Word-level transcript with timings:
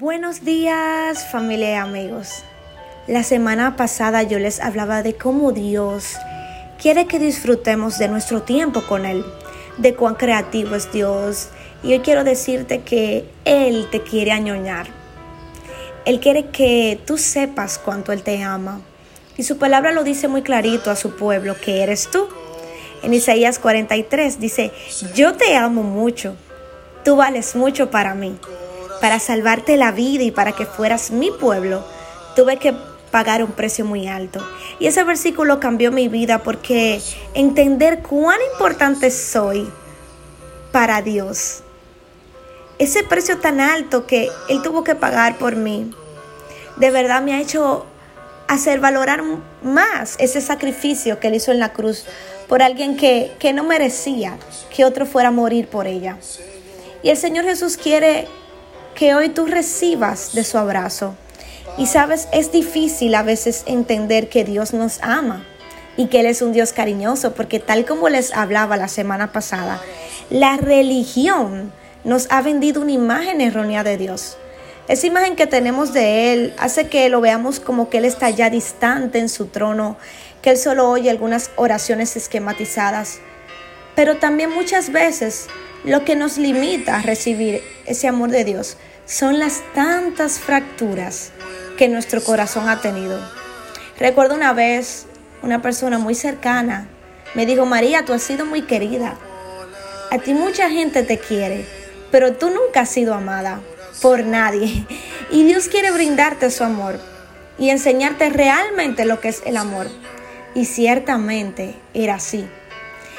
Buenos 0.00 0.44
días 0.44 1.26
familia 1.32 1.70
y 1.70 1.74
amigos. 1.74 2.44
La 3.08 3.24
semana 3.24 3.74
pasada 3.74 4.22
yo 4.22 4.38
les 4.38 4.60
hablaba 4.60 5.02
de 5.02 5.14
cómo 5.14 5.50
Dios 5.50 6.14
quiere 6.80 7.06
que 7.08 7.18
disfrutemos 7.18 7.98
de 7.98 8.06
nuestro 8.06 8.42
tiempo 8.42 8.84
con 8.86 9.04
Él, 9.06 9.24
de 9.76 9.96
cuán 9.96 10.14
creativo 10.14 10.76
es 10.76 10.92
Dios. 10.92 11.48
Y 11.82 11.94
hoy 11.94 11.98
quiero 11.98 12.22
decirte 12.22 12.82
que 12.82 13.28
Él 13.44 13.88
te 13.90 14.00
quiere 14.02 14.30
añoñar. 14.30 14.86
Él 16.04 16.20
quiere 16.20 16.46
que 16.50 17.00
tú 17.04 17.18
sepas 17.18 17.76
cuánto 17.76 18.12
Él 18.12 18.22
te 18.22 18.40
ama. 18.44 18.80
Y 19.36 19.42
su 19.42 19.58
palabra 19.58 19.90
lo 19.90 20.04
dice 20.04 20.28
muy 20.28 20.42
clarito 20.42 20.92
a 20.92 20.96
su 20.96 21.16
pueblo, 21.16 21.56
que 21.60 21.82
eres 21.82 22.08
tú. 22.08 22.28
En 23.02 23.14
Isaías 23.14 23.58
43 23.58 24.38
dice, 24.38 24.70
yo 25.16 25.34
te 25.34 25.56
amo 25.56 25.82
mucho, 25.82 26.36
tú 27.04 27.16
vales 27.16 27.56
mucho 27.56 27.90
para 27.90 28.14
mí 28.14 28.38
para 29.00 29.18
salvarte 29.18 29.76
la 29.76 29.92
vida 29.92 30.22
y 30.24 30.30
para 30.30 30.52
que 30.52 30.66
fueras 30.66 31.10
mi 31.10 31.30
pueblo, 31.30 31.84
tuve 32.36 32.58
que 32.58 32.74
pagar 33.10 33.42
un 33.42 33.52
precio 33.52 33.84
muy 33.84 34.06
alto. 34.06 34.46
Y 34.78 34.86
ese 34.86 35.04
versículo 35.04 35.60
cambió 35.60 35.92
mi 35.92 36.08
vida 36.08 36.42
porque 36.42 37.00
entender 37.34 38.02
cuán 38.02 38.38
importante 38.52 39.10
soy 39.10 39.68
para 40.72 41.02
Dios. 41.02 41.62
Ese 42.78 43.02
precio 43.02 43.38
tan 43.38 43.60
alto 43.60 44.06
que 44.06 44.28
Él 44.48 44.62
tuvo 44.62 44.84
que 44.84 44.94
pagar 44.94 45.38
por 45.38 45.56
mí, 45.56 45.90
de 46.76 46.90
verdad 46.90 47.22
me 47.22 47.34
ha 47.34 47.40
hecho 47.40 47.86
hacer 48.46 48.80
valorar 48.80 49.22
más 49.62 50.16
ese 50.18 50.40
sacrificio 50.40 51.18
que 51.18 51.28
Él 51.28 51.34
hizo 51.34 51.50
en 51.50 51.58
la 51.58 51.72
cruz 51.72 52.04
por 52.48 52.62
alguien 52.62 52.96
que, 52.96 53.32
que 53.38 53.52
no 53.52 53.64
merecía 53.64 54.38
que 54.74 54.84
otro 54.84 55.06
fuera 55.06 55.28
a 55.28 55.32
morir 55.32 55.68
por 55.68 55.86
ella. 55.86 56.18
Y 57.02 57.10
el 57.10 57.16
Señor 57.16 57.44
Jesús 57.44 57.76
quiere 57.76 58.26
que 58.98 59.14
hoy 59.14 59.28
tú 59.28 59.46
recibas 59.46 60.34
de 60.34 60.42
su 60.42 60.58
abrazo. 60.58 61.14
Y 61.78 61.86
sabes, 61.86 62.26
es 62.32 62.50
difícil 62.50 63.14
a 63.14 63.22
veces 63.22 63.62
entender 63.66 64.28
que 64.28 64.42
Dios 64.42 64.74
nos 64.74 64.98
ama 65.02 65.46
y 65.96 66.06
que 66.06 66.18
Él 66.18 66.26
es 66.26 66.42
un 66.42 66.52
Dios 66.52 66.72
cariñoso, 66.72 67.32
porque 67.32 67.60
tal 67.60 67.84
como 67.84 68.08
les 68.08 68.34
hablaba 68.34 68.76
la 68.76 68.88
semana 68.88 69.30
pasada, 69.30 69.80
la 70.30 70.56
religión 70.56 71.72
nos 72.02 72.26
ha 72.30 72.42
vendido 72.42 72.82
una 72.82 72.90
imagen 72.90 73.40
errónea 73.40 73.84
de 73.84 73.98
Dios. 73.98 74.36
Esa 74.88 75.06
imagen 75.06 75.36
que 75.36 75.46
tenemos 75.46 75.92
de 75.92 76.32
Él 76.32 76.54
hace 76.58 76.88
que 76.88 77.08
lo 77.08 77.20
veamos 77.20 77.60
como 77.60 77.90
que 77.90 77.98
Él 77.98 78.04
está 78.04 78.30
ya 78.30 78.50
distante 78.50 79.20
en 79.20 79.28
su 79.28 79.46
trono, 79.46 79.96
que 80.42 80.50
Él 80.50 80.56
solo 80.56 80.90
oye 80.90 81.08
algunas 81.08 81.52
oraciones 81.54 82.16
esquematizadas. 82.16 83.20
Pero 83.94 84.16
también 84.16 84.50
muchas 84.50 84.90
veces 84.90 85.46
lo 85.84 86.04
que 86.04 86.16
nos 86.16 86.36
limita 86.36 86.96
a 86.96 87.02
recibir 87.02 87.62
ese 87.86 88.08
amor 88.08 88.30
de 88.30 88.42
Dios 88.42 88.76
son 89.08 89.38
las 89.38 89.62
tantas 89.72 90.38
fracturas 90.38 91.30
que 91.78 91.88
nuestro 91.88 92.22
corazón 92.22 92.68
ha 92.68 92.82
tenido. 92.82 93.18
Recuerdo 93.98 94.34
una 94.34 94.52
vez 94.52 95.06
una 95.42 95.62
persona 95.62 95.98
muy 95.98 96.14
cercana 96.14 96.88
me 97.34 97.46
dijo, 97.46 97.64
María, 97.64 98.04
tú 98.04 98.12
has 98.12 98.22
sido 98.22 98.44
muy 98.44 98.62
querida. 98.62 99.16
A 100.10 100.18
ti 100.18 100.34
mucha 100.34 100.68
gente 100.68 101.02
te 101.04 101.18
quiere, 101.18 101.66
pero 102.10 102.34
tú 102.34 102.50
nunca 102.50 102.80
has 102.80 102.90
sido 102.90 103.14
amada 103.14 103.60
por 104.02 104.24
nadie. 104.24 104.86
Y 105.30 105.44
Dios 105.44 105.68
quiere 105.68 105.90
brindarte 105.90 106.50
su 106.50 106.64
amor 106.64 106.98
y 107.58 107.68
enseñarte 107.68 108.30
realmente 108.30 109.04
lo 109.04 109.20
que 109.20 109.28
es 109.28 109.42
el 109.44 109.58
amor. 109.58 109.86
Y 110.54 110.64
ciertamente 110.64 111.74
era 111.92 112.14
así. 112.14 112.48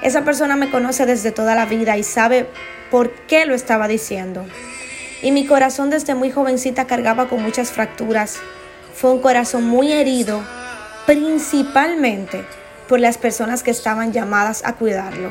Esa 0.00 0.24
persona 0.24 0.56
me 0.56 0.70
conoce 0.70 1.04
desde 1.04 1.30
toda 1.30 1.54
la 1.54 1.66
vida 1.66 1.98
y 1.98 2.02
sabe 2.02 2.46
por 2.90 3.10
qué 3.26 3.44
lo 3.44 3.54
estaba 3.54 3.86
diciendo. 3.86 4.46
Y 5.22 5.32
mi 5.32 5.46
corazón 5.46 5.90
desde 5.90 6.14
muy 6.14 6.30
jovencita 6.30 6.86
cargaba 6.86 7.28
con 7.28 7.42
muchas 7.42 7.70
fracturas. 7.70 8.38
Fue 8.94 9.12
un 9.12 9.20
corazón 9.20 9.64
muy 9.64 9.92
herido, 9.92 10.42
principalmente 11.06 12.44
por 12.88 13.00
las 13.00 13.18
personas 13.18 13.62
que 13.62 13.70
estaban 13.70 14.12
llamadas 14.12 14.62
a 14.64 14.74
cuidarlo. 14.74 15.30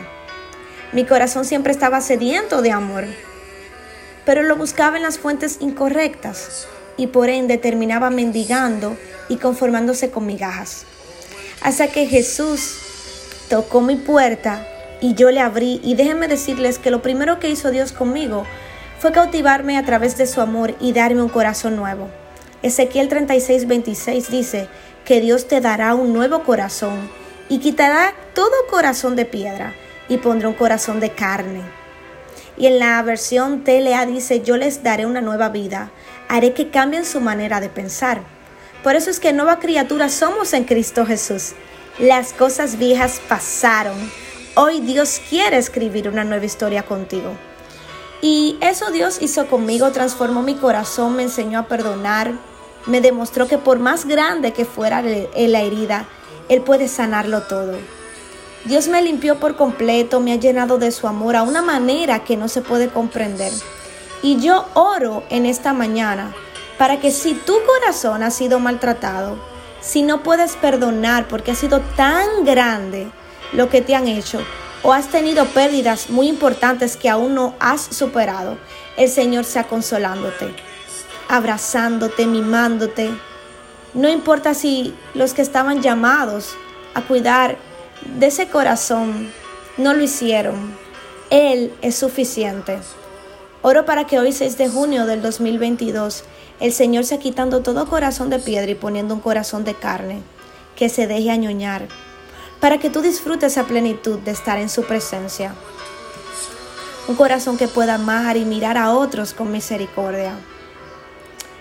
Mi 0.91 1.05
corazón 1.05 1.43
siempre 1.45 1.71
estaba 1.71 2.01
sediento 2.01 2.61
de 2.61 2.71
amor, 2.71 3.05
pero 4.25 4.43
lo 4.43 4.55
buscaba 4.55 4.97
en 4.97 5.03
las 5.03 5.17
fuentes 5.17 5.57
incorrectas 5.59 6.67
y 6.97 7.07
por 7.07 7.29
ende 7.29 7.57
terminaba 7.57 8.09
mendigando 8.09 8.95
y 9.27 9.37
conformándose 9.37 10.11
con 10.11 10.25
migajas. 10.25 10.85
Hasta 11.61 11.87
que 11.87 12.05
Jesús 12.05 12.77
tocó 13.49 13.81
mi 13.81 13.95
puerta 13.95 14.67
y 15.01 15.15
yo 15.15 15.31
le 15.31 15.41
abrí 15.41 15.81
y 15.83 15.95
déjenme 15.95 16.27
decirles 16.27 16.77
que 16.77 16.91
lo 16.91 17.01
primero 17.01 17.39
que 17.39 17.49
hizo 17.49 17.71
Dios 17.71 17.91
conmigo 17.91 18.45
fue 18.99 19.13
cautivarme 19.13 19.77
a 19.77 19.85
través 19.85 20.17
de 20.17 20.27
su 20.27 20.41
amor 20.41 20.75
y 20.79 20.91
darme 20.91 21.21
un 21.21 21.29
corazón 21.29 21.77
nuevo. 21.77 22.09
Ezequiel 22.61 23.07
36, 23.07 23.65
26 23.65 24.29
dice 24.29 24.67
que 25.05 25.21
Dios 25.21 25.47
te 25.47 25.61
dará 25.61 25.95
un 25.95 26.11
nuevo 26.11 26.43
corazón 26.43 27.09
y 27.47 27.59
quitará 27.59 28.13
todo 28.33 28.51
corazón 28.69 29.15
de 29.15 29.23
piedra 29.23 29.73
y 30.09 30.17
pondrá 30.17 30.49
un 30.49 30.53
corazón 30.53 30.99
de 30.99 31.11
carne. 31.11 31.61
Y 32.57 32.67
en 32.67 32.77
la 32.79 33.01
versión 33.01 33.63
TLA 33.63 34.05
dice, 34.05 34.41
yo 34.41 34.57
les 34.57 34.83
daré 34.83 35.05
una 35.05 35.21
nueva 35.21 35.47
vida, 35.47 35.91
haré 36.27 36.53
que 36.53 36.69
cambien 36.69 37.05
su 37.05 37.21
manera 37.21 37.61
de 37.61 37.69
pensar. 37.69 38.21
Por 38.83 38.97
eso 38.97 39.09
es 39.09 39.21
que 39.21 39.31
nueva 39.31 39.59
criatura 39.59 40.09
somos 40.09 40.51
en 40.51 40.65
Cristo 40.65 41.05
Jesús. 41.05 41.53
Las 41.99 42.33
cosas 42.33 42.77
viejas 42.77 43.21
pasaron. 43.29 43.95
Hoy 44.55 44.81
Dios 44.81 45.21
quiere 45.29 45.57
escribir 45.57 46.09
una 46.09 46.25
nueva 46.25 46.45
historia 46.45 46.83
contigo. 46.83 47.31
Y 48.21 48.57
eso 48.59 48.91
Dios 48.91 49.21
hizo 49.21 49.47
conmigo, 49.47 49.91
transformó 49.91 50.41
mi 50.41 50.55
corazón, 50.55 51.15
me 51.15 51.23
enseñó 51.23 51.59
a 51.59 51.67
perdonar, 51.67 52.33
me 52.85 52.99
demostró 52.99 53.47
que 53.47 53.57
por 53.57 53.79
más 53.79 54.05
grande 54.05 54.51
que 54.51 54.65
fuera 54.65 55.01
la 55.01 55.61
herida, 55.61 56.05
Él 56.49 56.61
puede 56.61 56.87
sanarlo 56.87 57.43
todo. 57.43 57.77
Dios 58.65 58.89
me 58.89 59.01
limpió 59.01 59.39
por 59.39 59.55
completo, 59.55 60.19
me 60.19 60.33
ha 60.33 60.35
llenado 60.35 60.77
de 60.77 60.91
su 60.91 61.07
amor 61.07 61.37
a 61.37 61.43
una 61.43 61.61
manera 61.61 62.25
que 62.25 62.35
no 62.35 62.49
se 62.49 62.61
puede 62.61 62.89
comprender. 62.89 63.53
Y 64.21 64.41
yo 64.41 64.65
oro 64.73 65.23
en 65.29 65.45
esta 65.45 65.71
mañana 65.71 66.33
para 66.77 66.99
que 66.99 67.11
si 67.11 67.33
tu 67.33 67.53
corazón 67.65 68.21
ha 68.21 68.31
sido 68.31 68.59
maltratado, 68.59 69.37
si 69.79 70.01
no 70.01 70.23
puedes 70.23 70.57
perdonar 70.57 71.29
porque 71.29 71.51
ha 71.51 71.55
sido 71.55 71.79
tan 71.95 72.43
grande 72.43 73.09
lo 73.53 73.69
que 73.69 73.81
te 73.81 73.95
han 73.95 74.09
hecho 74.09 74.41
o 74.83 74.93
has 74.93 75.07
tenido 75.09 75.45
pérdidas 75.45 76.09
muy 76.09 76.27
importantes 76.27 76.95
que 76.95 77.09
aún 77.09 77.35
no 77.35 77.55
has 77.59 77.81
superado, 77.81 78.57
el 78.97 79.09
Señor 79.09 79.45
sea 79.45 79.65
consolándote, 79.65 80.53
abrazándote, 81.27 82.25
mimándote. 82.25 83.09
No 83.93 84.09
importa 84.09 84.53
si 84.53 84.93
los 85.13 85.33
que 85.33 85.41
estaban 85.41 85.81
llamados 85.81 86.55
a 86.93 87.01
cuidar 87.01 87.57
de 88.17 88.27
ese 88.27 88.47
corazón 88.47 89.31
no 89.77 89.93
lo 89.93 90.03
hicieron. 90.03 90.77
Él 91.29 91.73
es 91.81 91.95
suficiente. 91.95 92.79
Oro 93.61 93.85
para 93.85 94.05
que 94.05 94.19
hoy 94.19 94.31
6 94.31 94.57
de 94.57 94.69
junio 94.69 95.05
del 95.05 95.21
2022 95.21 96.23
el 96.59 96.73
Señor 96.73 97.05
sea 97.05 97.19
quitando 97.19 97.61
todo 97.61 97.87
corazón 97.87 98.29
de 98.29 98.39
piedra 98.39 98.71
y 98.71 98.75
poniendo 98.75 99.13
un 99.13 99.21
corazón 99.21 99.63
de 99.63 99.73
carne 99.73 100.21
que 100.75 100.89
se 100.89 101.07
deje 101.07 101.29
añoñar 101.29 101.87
para 102.59 102.77
que 102.77 102.89
tú 102.89 103.01
disfrutes 103.01 103.53
esa 103.53 103.65
plenitud 103.65 104.19
de 104.19 104.31
estar 104.31 104.57
en 104.57 104.69
su 104.69 104.83
presencia. 104.83 105.53
Un 107.07 107.15
corazón 107.15 107.57
que 107.57 107.67
pueda 107.67 107.95
amar 107.95 108.37
y 108.37 108.45
mirar 108.45 108.77
a 108.77 108.91
otros 108.93 109.33
con 109.33 109.51
misericordia. 109.51 110.33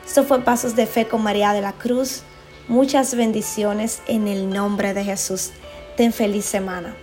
Esto 0.06 0.24
fue 0.24 0.40
Pasos 0.40 0.74
de 0.74 0.86
Fe 0.86 1.06
con 1.06 1.22
María 1.22 1.52
de 1.52 1.60
la 1.60 1.72
Cruz. 1.72 2.22
Muchas 2.66 3.14
bendiciones 3.14 4.02
en 4.06 4.28
el 4.28 4.50
nombre 4.50 4.92
de 4.92 5.04
Jesús. 5.04 5.50
Ten 5.96 6.12
feliz 6.12 6.44
semana. 6.44 6.94